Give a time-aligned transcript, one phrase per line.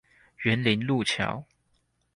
[0.43, 1.45] 員林陸橋